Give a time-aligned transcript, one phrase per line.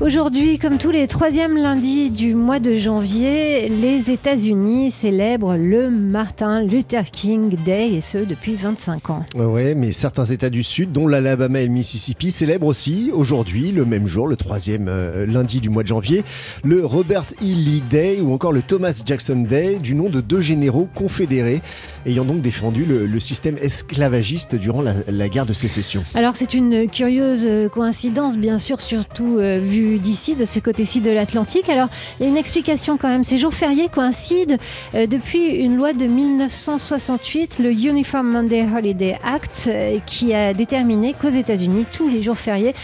[0.00, 6.62] Aujourd'hui, comme tous les troisièmes lundis du mois de janvier, les États-Unis célèbrent le Martin
[6.62, 9.24] Luther King Day et ce depuis 25 ans.
[9.36, 13.84] Oui, mais certains États du Sud, dont l'Alabama et le Mississippi, célèbrent aussi aujourd'hui, le
[13.84, 16.24] même jour, le troisième euh, lundi du mois de janvier,
[16.64, 17.44] le Robert E.
[17.44, 21.62] Lee Day ou encore le Thomas Jackson Day, du nom de deux généraux confédérés
[22.06, 26.04] ayant donc défendu le, système esclavagiste durant la, guerre de sécession.
[26.14, 31.10] Alors c'est une curieuse coïncidence, bien sûr, surtout euh, vu d'ici, de ce côté-ci de
[31.10, 31.68] l'Atlantique.
[31.68, 31.88] Alors
[32.18, 33.24] il y a une explication quand même.
[33.24, 34.56] Ces jours fériés coïncident
[34.94, 41.14] euh, depuis une loi de 1968, le Uniform Monday Holiday Act, euh, qui a déterminé
[41.14, 42.74] qu'aux États-Unis, tous les jours fériés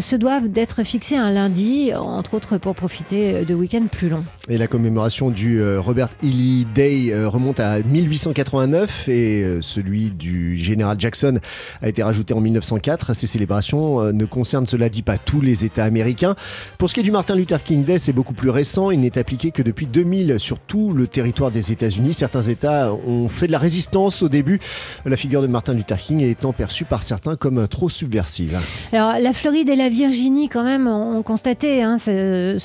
[0.00, 4.24] se doivent d'être fixés un lundi, entre autres pour profiter de week-ends plus longs.
[4.48, 6.26] Et la commémoration du Robert E.
[6.26, 11.38] Lee Day remonte à 1889 et euh, celui du général Jackson
[11.82, 13.14] a été rajouté en 1904.
[13.14, 16.34] Ces célébrations euh, ne concernent, cela dit, pas tous les États américains.
[16.78, 18.90] Pour ce qui est du Martin Luther King Day, c'est beaucoup plus récent.
[18.90, 22.14] Il n'est appliqué que depuis 2000 sur tout le territoire des États-Unis.
[22.14, 24.58] Certains États ont fait de la résistance au début,
[25.04, 28.58] la figure de Martin Luther King étant perçue par certains comme trop subversive.
[28.92, 32.58] Alors, la Floride et la Virginie, quand même, ont constaté hein, ce,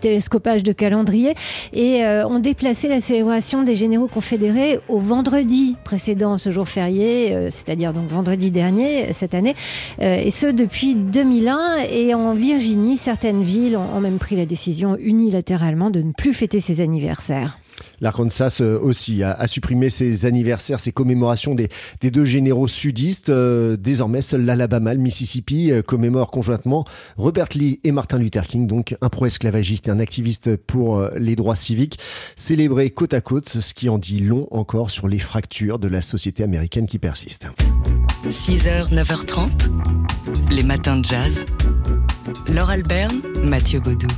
[0.00, 1.34] télescopage de calendrier
[1.72, 7.34] et euh, ont déplacé la célébration des généraux confédérés au vendredi précédent ce jour férié,
[7.34, 9.54] euh, c'est-à-dire donc vendredi dernier cette année,
[10.00, 11.76] euh, et ce depuis 2001.
[11.90, 16.60] Et en Virginie, certaines villes ont même pris la décision unilatéralement de ne plus fêter
[16.60, 17.58] ces anniversaires.
[18.02, 21.68] L'Arkansas aussi a, supprimé ses anniversaires, ses commémorations des,
[22.10, 23.30] deux généraux sudistes.
[23.30, 26.84] désormais, seul l'Alabama, le Mississippi commémorent conjointement
[27.16, 31.56] Robert Lee et Martin Luther King, donc un pro-esclavagiste et un activiste pour les droits
[31.56, 31.98] civiques,
[32.36, 36.02] célébrés côte à côte, ce qui en dit long encore sur les fractures de la
[36.02, 37.48] société américaine qui persistent.
[38.28, 39.50] 6h, 9h30,
[40.50, 41.46] les matins de jazz.
[42.48, 44.08] Laure Alberne, Mathieu Baudou.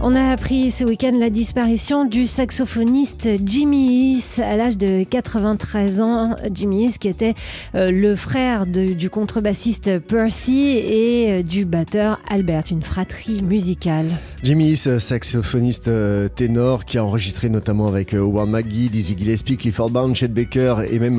[0.00, 6.00] On a appris ce week-end la disparition du saxophoniste Jimmy East à l'âge de 93
[6.00, 6.36] ans.
[6.54, 7.34] Jimmy East qui était
[7.74, 14.06] euh, le frère du contrebassiste Percy et euh, du batteur Albert, une fratrie musicale.
[14.44, 20.14] Jimmy saxophoniste euh, ténor qui a enregistré notamment avec Howard McGee, Dizzy Gillespie, Clifford Brown,
[20.14, 21.16] Chet Baker et même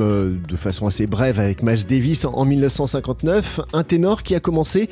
[0.48, 3.60] de façon assez brève avec Miles Davis en 1959.
[3.74, 4.88] Un ténor qui a commencé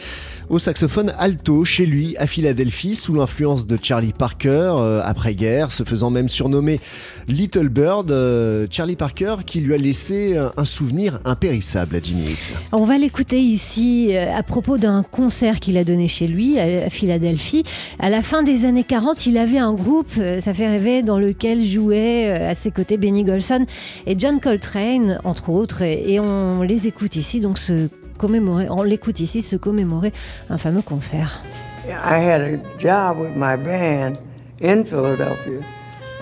[0.51, 5.83] au saxophone alto chez lui à Philadelphie sous l'influence de Charlie Parker euh, après-guerre, se
[5.85, 6.81] faisant même surnommer
[7.29, 8.11] Little Bird.
[8.11, 12.25] Euh, Charlie Parker qui lui a laissé un, souvenir impérissable à Jimmy
[12.73, 16.91] On va l'écouter ici euh, à propos d'un concert qu'il a donné chez lui à
[16.91, 17.65] Philadelphie.
[17.99, 21.65] À la fin des années 40, il avait un groupe, ça fait rêver, dans lequel
[21.67, 23.65] jouaient à ses côtés Benny Golson
[24.07, 25.83] et John Coltrane, entre autres.
[25.83, 30.13] Et on les écoute ici, donc se commémorer, on l'écoute ici, se commémorer
[30.51, 31.43] un fameux concert.
[31.91, 34.19] I had a job with my band
[34.61, 35.65] in Philadelphia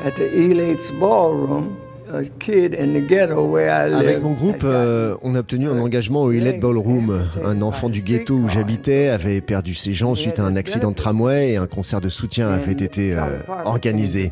[0.04, 1.76] at the Elites Ballroom.
[2.08, 7.24] Avec mon groupe, euh, on a obtenu un engagement au Hillette Ballroom.
[7.44, 10.96] Un enfant du ghetto où j'habitais avait perdu ses jambes suite à un accident de
[10.96, 14.30] tramway et un concert de soutien avait été euh, organisé.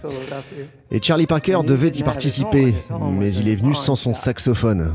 [0.93, 2.75] Et Charlie Parker devait y participer,
[3.11, 4.93] mais il est venu sans son saxophone.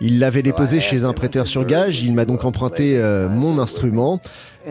[0.00, 4.20] Il l'avait déposé chez un prêteur sur gage, il m'a donc emprunté euh, mon instrument.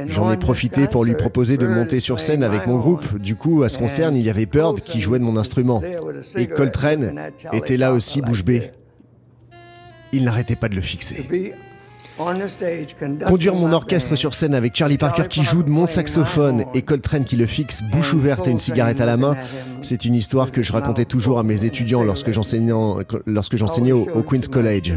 [0.08, 3.18] J'en ai profité pour lui proposer de monter sur scène avec mon groupe.
[3.18, 5.82] Du coup, à ce concerne, il y avait Bird qui jouait de mon instrument.
[6.36, 8.72] Et Coltrane était là aussi, bouche bée.
[10.12, 11.56] Il n'arrêtait pas de le fixer.
[12.18, 17.26] Conduire mon orchestre sur scène avec Charlie Parker qui joue de mon saxophone et Coltrane
[17.26, 19.36] qui le fixe, bouche ouverte et une cigarette à la main,
[19.82, 24.48] c'est une histoire que je racontais toujours à mes étudiants lorsque j'enseignais au, au Queen's
[24.48, 24.94] College.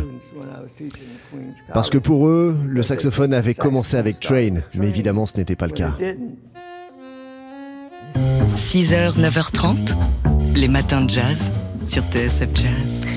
[1.75, 5.67] Parce que pour eux, le saxophone avait commencé avec Train, mais évidemment ce n'était pas
[5.67, 5.95] le cas.
[8.56, 9.95] 6h, 9h30,
[10.55, 11.50] les matins de jazz
[11.85, 13.08] sur TSF Jazz.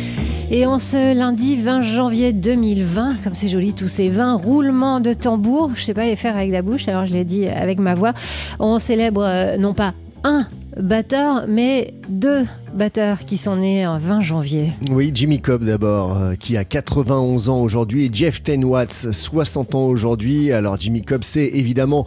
[0.54, 5.14] Et en ce lundi 20 janvier 2020, comme c'est joli tous ces 20 roulements de
[5.14, 7.96] tambour, je sais pas les faire avec la bouche, alors je l'ai dit avec ma
[7.96, 8.12] voix,
[8.60, 9.94] on célèbre euh, non pas
[10.26, 10.46] un
[10.76, 14.72] batteur, mais deux batteurs qui sont nés en 20 janvier.
[14.92, 19.76] Oui, Jimmy Cobb d'abord, euh, qui a 91 ans aujourd'hui, et Jeff Ten Watts, 60
[19.76, 20.52] ans aujourd'hui.
[20.52, 22.06] Alors Jimmy Cobb, c'est évidemment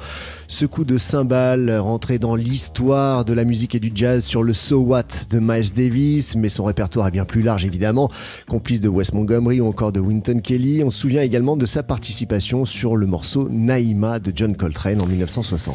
[0.48, 4.52] ce coup de cymbale rentré dans l'histoire de la musique et du jazz sur le
[4.52, 8.10] So What de Miles Davis, mais son répertoire est bien plus large évidemment,
[8.48, 10.82] complice de Wes Montgomery ou encore de Winton Kelly.
[10.84, 15.06] On se souvient également de sa participation sur le morceau Naïma de John Coltrane en
[15.06, 15.74] 1960.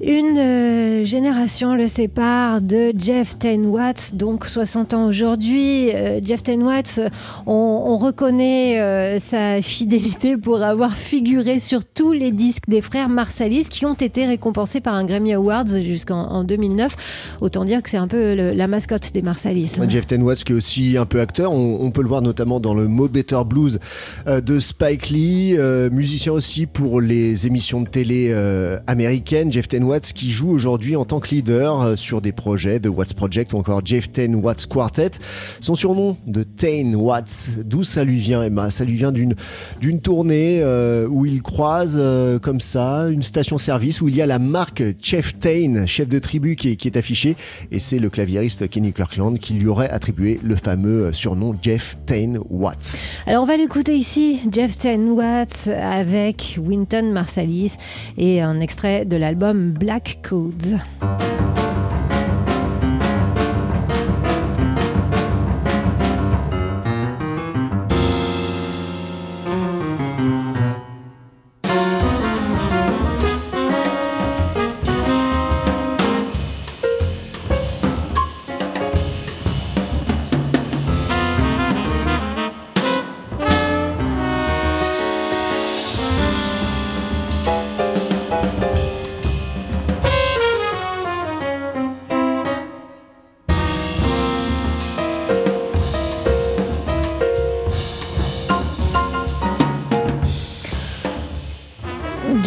[0.00, 5.90] Une euh, génération le sépare de Jeff Ten Watts, dont donc 60 ans aujourd'hui.
[5.94, 7.00] Euh, Jeff Ten Watts,
[7.46, 7.52] on,
[7.86, 13.64] on reconnaît euh, sa fidélité pour avoir figuré sur tous les disques des frères Marsalis
[13.70, 17.36] qui ont été récompensés par un Grammy Awards jusqu'en en 2009.
[17.40, 19.76] Autant dire que c'est un peu la mascotte des Marsalis.
[19.86, 19.88] hein.
[19.88, 22.74] Jeff Ten Watts qui est aussi un peu acteur, on, peut le voir notamment dans
[22.74, 23.78] le Mo Better Blues
[24.26, 29.50] euh, de Spike Lee, euh, musicien aussi pour les émissions de télé euh, américaines.
[29.50, 32.90] Jeff Ten Watts qui joue aujourd'hui en tant que leader euh, sur des projets de
[32.90, 35.12] Watts Project ou encore Jeff Watts Quartet.
[35.60, 38.42] Son surnom de Ten Watts, d'où ça lui vient?
[38.42, 44.00] Emma Ça lui vient d'une tournée euh, où il croise euh, comme ça une station-service
[44.00, 47.36] où il y a la marque Chef Tain, chef de tribu qui est, affichée
[47.70, 51.96] et c'est le claviériste Kenny Kirkland qui lui aurait attribué le fameux euh, surnom Jeff
[52.06, 53.00] Tain Watts.
[53.26, 57.76] Alors on va l'écouter ici, Jeff Ten Watts avec Winton Marsalis
[58.16, 60.78] et un extrait de l'album Black Codes.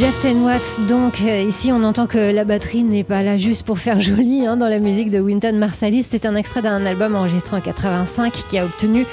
[0.01, 3.61] Jeff Ten Watts, donc euh, ici on entend que la batterie n'est pas là juste
[3.67, 6.07] pour faire joli hein, dans la musique de Winton Marsalis.
[6.09, 9.05] C'est un extrait d'un album enregistré en 85 qui a obtenu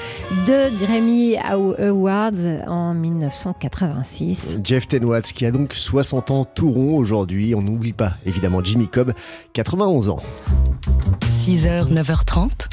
[0.47, 2.31] deux Grammy Awards
[2.65, 4.61] en 1986.
[4.63, 7.53] Jeff Ten Watts qui a donc 60 ans tout rond aujourd'hui.
[7.53, 9.13] On n'oublie pas évidemment Jimmy Cobb,
[9.53, 10.23] 91 ans.
[11.21, 12.67] 6h, 9h30,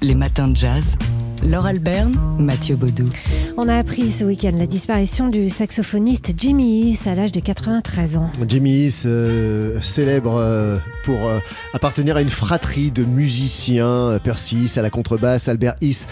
[0.00, 0.96] les matins de jazz.
[1.44, 3.10] Laure Alberne, Mathieu Baudou.
[3.60, 8.16] On a appris ce week-end la disparition du saxophoniste Jimmy East à l'âge de 93
[8.16, 8.30] ans.
[8.46, 10.76] Jimmy East, euh, célèbre euh,
[11.08, 11.38] pour euh,
[11.72, 16.06] appartenir à une fratrie de musiciens, euh, Percy à la contrebasse, Albert East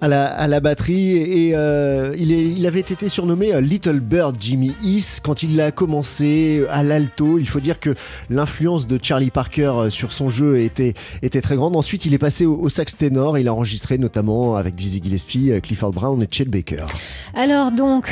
[0.00, 5.20] à la, à la batterie, et euh, il, avait été surnommé Little Bird Jimmy East
[5.22, 7.38] quand il a commencé à l'alto.
[7.38, 7.94] Il faut dire que
[8.28, 11.76] l'influence de Charlie Parker sur son jeu était, était très grande.
[11.76, 13.38] Ensuite, il est passé au, au sax ténor.
[13.38, 16.86] Il a enregistré notamment avec Dizzy Gillespie, Clifford Brown et Chet Baker.
[17.34, 18.10] Alors donc,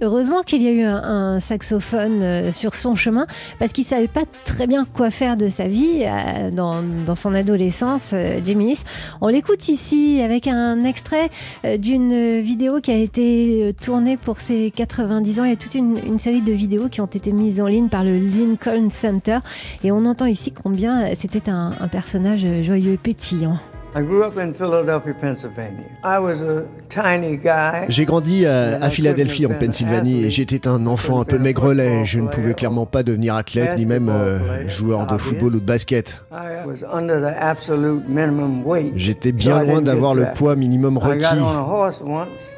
[0.00, 3.26] heureusement qu'il y a eu un, saxophone euh, sur son chemin,
[3.58, 8.10] parce qu'il savait pas très bien quoi faire de sa vie euh, dans, son adolescence,
[8.12, 8.78] euh, Jimmy.
[9.20, 11.30] On l'écoute ici avec un extrait
[11.64, 15.44] euh, d'une vidéo qui a été tournée pour ses 90 ans.
[15.44, 18.04] Il y a toute une, série de vidéos qui ont été mises en ligne par
[18.04, 19.38] le Lincoln Center,
[19.84, 23.54] et on entend ici combien c'était un, un personnage joyeux et pétillant.
[23.94, 25.86] I grew up in Philadelphia, Pennsylvania.
[26.04, 27.86] I was a tiny guy.
[27.88, 32.04] J'ai grandi à, à Philadelphie en Pennsylvanie et j'étais un enfant un peu maigrelet.
[32.04, 35.64] Je ne pouvais clairement pas devenir athlète ni même euh, joueur de football ou de
[35.64, 36.20] basket.
[36.30, 38.92] I was under the absolute minimum weight.
[38.94, 41.24] J'étais bien I loin d'avoir le poids minimum requis.
[41.40, 42.54] on a horse once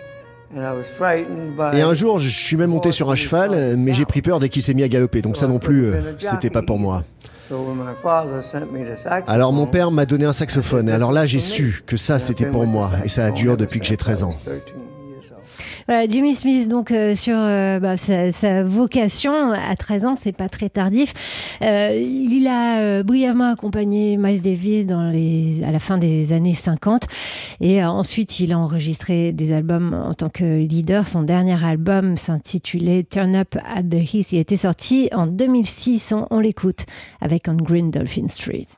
[0.53, 3.77] and I was frightened by Et un jour, je suis même monté sur un cheval,
[3.77, 5.23] mais j'ai pris peur dès qu'il s'est mis à galoper.
[5.23, 7.05] Donc ça non plus, euh, c'était pas pour moi.
[7.51, 10.89] So when my father sent me to saxophone, Alors mon père m'a donné un saxophone.
[10.89, 12.93] Et alors là, j'ai su que ça, c'était pour moi.
[13.05, 14.35] Et ça dure depuis que j'ai 13 ans.
[16.09, 20.69] Jimmy Smith, donc euh, sur euh, bah, sa, vocation à 13 ans, c'est pas très
[20.69, 21.59] tardif.
[21.63, 27.03] Euh, il a euh, brièvement accompagné Miles Davis à la fin des années 50
[27.61, 31.09] et euh, ensuite il a enregistré des albums en tant que leader.
[31.09, 34.33] Son dernier album s'intitulait Turn Up at the Heath.
[34.33, 36.13] Il été sorti en 2006.
[36.13, 36.87] On, on l'écoute
[37.21, 38.69] avec On Green Dolphin Street.